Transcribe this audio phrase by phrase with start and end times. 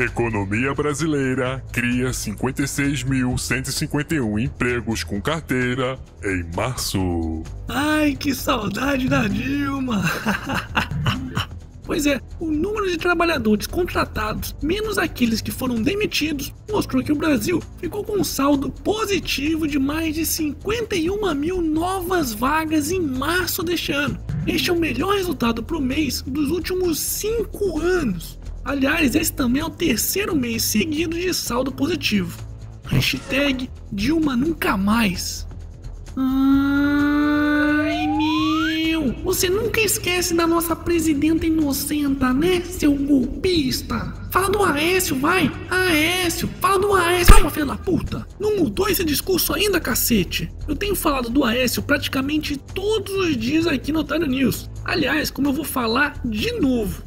[0.00, 7.42] Economia brasileira cria 56.151 empregos com carteira em março.
[7.68, 10.02] Ai, que saudade da Dilma!
[11.90, 17.16] Pois é, o número de trabalhadores contratados, menos aqueles que foram demitidos, mostrou que o
[17.16, 23.64] Brasil ficou com um saldo positivo de mais de 51 mil novas vagas em março
[23.64, 24.16] deste ano.
[24.46, 28.38] Este é o melhor resultado para o mês dos últimos cinco anos.
[28.64, 32.38] Aliás, esse também é o terceiro mês seguido de saldo positivo.
[32.86, 35.46] Hashtag Dilma nunca mais.
[36.16, 39.14] Ai, meu!
[39.24, 44.12] Você nunca esquece da nossa presidenta inocenta, né, seu golpista?
[44.30, 45.50] Fala do Aécio, vai!
[45.70, 46.48] Aécio!
[46.60, 47.32] Fala do Aécio!
[47.34, 48.26] Calma, filha da puta!
[48.38, 50.52] Não mudou esse discurso ainda, cacete?
[50.68, 54.68] Eu tenho falado do Aécio praticamente todos os dias aqui no Otário News.
[54.84, 57.02] Aliás, como eu vou falar de novo.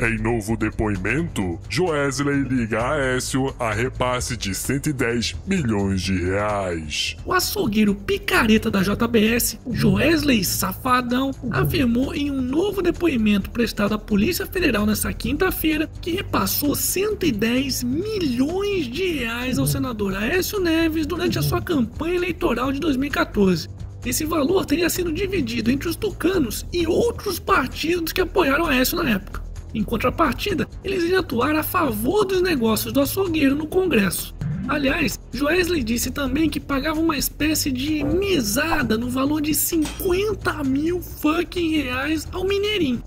[0.00, 7.16] Em novo depoimento, Joesley liga a Aécio a repasse de 110 milhões de reais.
[7.26, 14.46] O açougueiro picareta da JBS, Joesley Safadão, afirmou em um novo depoimento prestado à Polícia
[14.46, 21.42] Federal nesta quinta-feira que repassou 110 milhões de reais ao senador Aécio Neves durante a
[21.42, 23.68] sua campanha eleitoral de 2014.
[24.04, 29.10] Esse valor teria sido dividido entre os tucanos e outros partidos que apoiaram Aécio na
[29.10, 29.41] época.
[29.74, 34.34] Em contrapartida, eles iriam atuar a favor dos negócios do açougueiro no Congresso.
[34.68, 41.02] Aliás, Joesley disse também que pagava uma espécie de mesada no valor de 50 mil
[41.02, 43.02] fucking reais ao Mineirinho.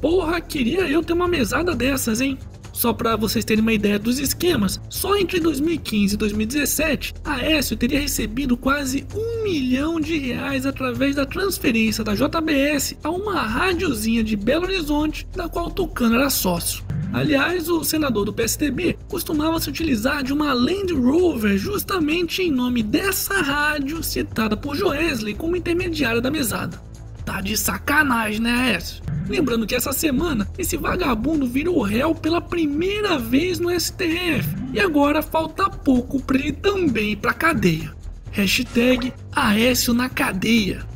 [0.00, 2.38] Porra, queria eu ter uma mesada dessas, hein?
[2.78, 7.76] Só para vocês terem uma ideia dos esquemas, só entre 2015 e 2017, a Aécio
[7.76, 14.22] teria recebido quase um milhão de reais através da transferência da JBS a uma rádiozinha
[14.22, 16.84] de Belo Horizonte, da qual Tucano era sócio.
[17.12, 22.84] Aliás, o senador do PSDB costumava se utilizar de uma Land Rover justamente em nome
[22.84, 26.80] dessa rádio citada por Joesley como intermediária da mesada.
[27.28, 29.02] Tá de sacanagem, né, Aécio?
[29.28, 35.20] Lembrando que essa semana esse vagabundo virou réu pela primeira vez no STF e agora
[35.20, 37.94] falta pouco para ele também ir pra cadeia.
[38.30, 40.86] Hashtag Aécio na cadeia.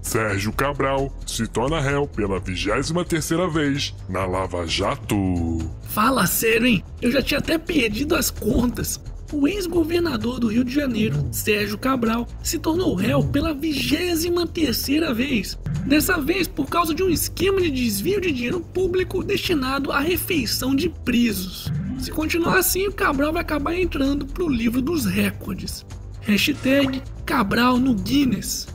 [0.00, 5.58] Sérgio Cabral se torna réu pela 23ª vez na Lava Jato.
[5.82, 6.82] Fala sério, hein?
[7.02, 8.98] Eu já tinha até perdido as contas.
[9.32, 15.56] O ex-governador do Rio de Janeiro, Sérgio Cabral, se tornou réu pela 23ª vez.
[15.86, 20.74] Dessa vez por causa de um esquema de desvio de dinheiro público destinado à refeição
[20.74, 21.70] de presos.
[21.98, 25.86] Se continuar assim, o Cabral vai acabar entrando pro livro dos recordes.
[26.22, 28.66] Hashtag Cabral no Guinness.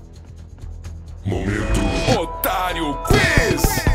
[1.25, 1.81] Momento
[2.17, 3.85] Otário Quiz!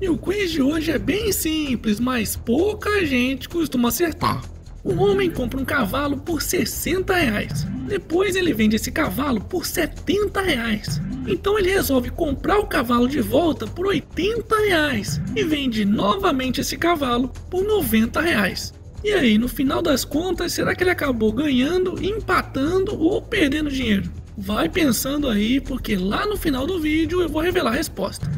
[0.00, 4.42] E o quiz de hoje é bem simples, mas pouca gente costuma acertar.
[4.84, 7.64] Um homem compra um cavalo por 60 reais.
[7.86, 11.00] Depois ele vende esse cavalo por 70 reais.
[11.26, 16.76] Então ele resolve comprar o cavalo de volta por 80 reais e vende novamente esse
[16.76, 18.74] cavalo por 90 reais.
[19.04, 24.10] E aí, no final das contas, será que ele acabou ganhando, empatando ou perdendo dinheiro?
[24.36, 28.30] Vai pensando aí, porque lá no final do vídeo eu vou revelar a resposta.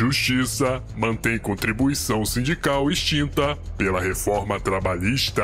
[0.00, 5.42] Justiça mantém contribuição sindical extinta pela reforma trabalhista.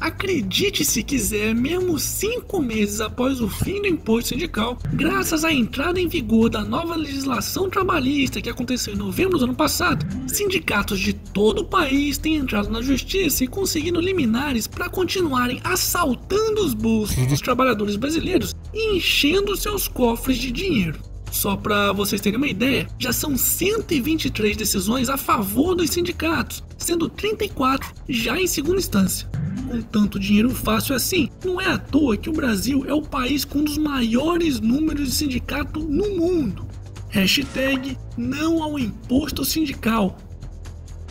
[0.00, 6.00] Acredite se quiser, mesmo cinco meses após o fim do imposto sindical, graças à entrada
[6.00, 11.12] em vigor da nova legislação trabalhista que aconteceu em novembro do ano passado, sindicatos de
[11.12, 17.26] todo o país têm entrado na justiça e conseguido liminares para continuarem assaltando os bolsos
[17.26, 20.98] dos trabalhadores brasileiros e enchendo seus cofres de dinheiro.
[21.30, 27.08] Só para vocês terem uma ideia, já são 123 decisões a favor dos sindicatos, sendo
[27.08, 29.28] 34 já em segunda instância.
[29.68, 33.44] Com tanto dinheiro fácil assim, não é à toa que o Brasil é o país
[33.44, 36.66] com um dos maiores números de sindicato no mundo.
[37.08, 40.18] Hashtag não ao imposto sindical.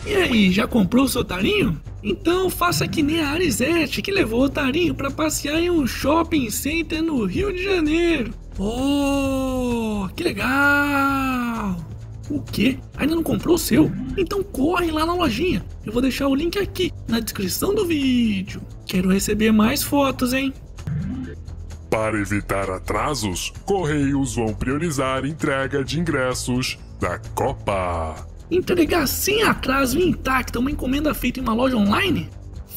[0.06, 1.80] E aí, já comprou o seu tarinho?
[2.02, 6.48] Então faça que nem a Arizete que levou o tarinho para passear em um shopping
[6.50, 8.32] center no Rio de Janeiro.
[8.58, 11.76] Oh, que legal!
[12.30, 12.78] O quê?
[12.96, 13.92] Ainda não comprou o seu?
[14.16, 15.64] Então corre lá na lojinha.
[15.84, 18.60] Eu vou deixar o link aqui na descrição do vídeo.
[18.86, 20.52] Quero receber mais fotos, hein?
[21.90, 28.26] Para evitar atrasos, Correios vão priorizar entrega de ingressos da Copa.
[28.50, 32.28] Entregar sem atraso e intacta uma encomenda feita em uma loja online?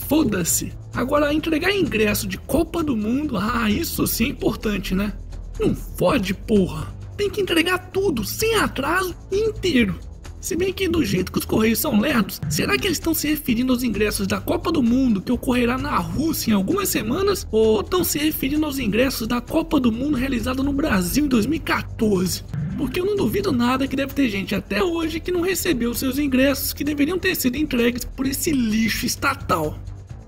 [0.08, 0.74] Foda-se!
[0.94, 5.14] Agora, entregar ingresso de Copa do Mundo, ah, isso sim é importante, né?
[5.60, 6.94] Não fode, porra!
[7.18, 10.00] Tem que entregar tudo, sem atraso e inteiro.
[10.40, 13.28] Se bem que do jeito que os Correios são lerdos, será que eles estão se
[13.28, 17.46] referindo aos ingressos da Copa do Mundo que ocorrerá na Rússia em algumas semanas?
[17.52, 22.46] Ou estão se referindo aos ingressos da Copa do Mundo realizada no Brasil em 2014?
[22.78, 26.18] Porque eu não duvido nada que deve ter gente até hoje que não recebeu seus
[26.18, 29.78] ingressos que deveriam ter sido entregues por esse lixo estatal.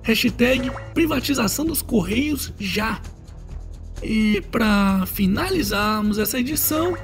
[0.03, 3.01] Hashtag privatização dos Correios já.
[4.03, 6.97] E para finalizarmos essa edição,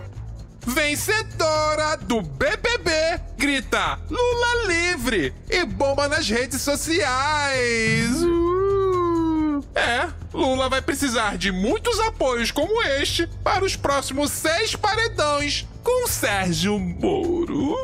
[0.65, 2.91] Vencedora do BBB
[3.37, 8.21] grita Lula livre e bomba nas redes sociais.
[8.21, 9.63] Uh!
[9.73, 16.07] É, Lula vai precisar de muitos apoios como este para os próximos seis paredões com
[16.07, 17.75] Sérgio Moro.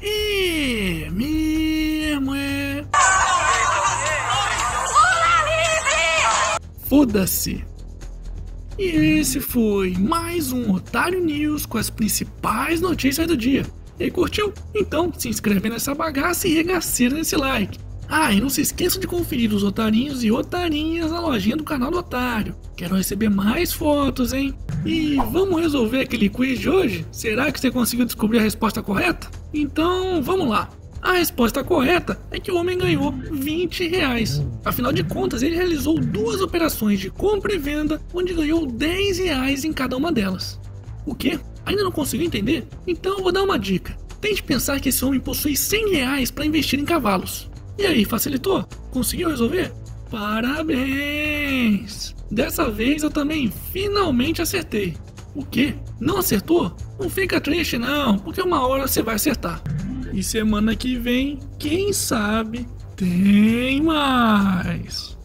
[0.00, 2.84] é mesmo é.
[6.88, 7.71] Foda-se.
[8.82, 13.64] E esse foi mais um Otário News com as principais notícias do dia.
[13.96, 14.52] E aí, curtiu?
[14.74, 17.78] Então se inscreve nessa bagaça e regaceira nesse like.
[18.08, 21.92] Ah, e não se esqueça de conferir os otarinhos e otarinhas na lojinha do canal
[21.92, 22.56] do Otário.
[22.76, 24.52] Quero receber mais fotos, hein?
[24.84, 27.06] E vamos resolver aquele quiz de hoje?
[27.12, 29.30] Será que você conseguiu descobrir a resposta correta?
[29.54, 30.68] Então vamos lá.
[31.02, 34.40] A resposta correta é que o homem ganhou 20 reais.
[34.64, 39.64] Afinal de contas, ele realizou duas operações de compra e venda, onde ganhou 10 reais
[39.64, 40.60] em cada uma delas.
[41.04, 41.40] O quê?
[41.66, 42.68] Ainda não conseguiu entender?
[42.86, 43.98] Então eu vou dar uma dica.
[44.20, 47.50] Tente pensar que esse homem possui 100 reais para investir em cavalos.
[47.76, 48.64] E aí, facilitou?
[48.92, 49.72] Conseguiu resolver?
[50.08, 52.14] Parabéns!
[52.30, 54.96] Dessa vez eu também finalmente acertei.
[55.34, 55.74] O quê?
[55.98, 56.76] Não acertou?
[57.00, 59.60] Não fica triste não, porque uma hora você vai acertar.
[60.12, 62.66] E semana que vem, quem sabe,
[62.96, 65.16] tem mais.